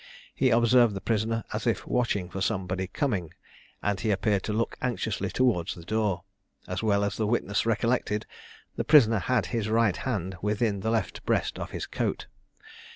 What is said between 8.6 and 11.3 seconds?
the prisoner had his right hand within the left